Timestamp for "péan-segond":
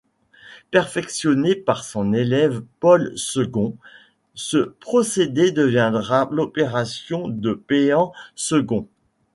7.53-8.87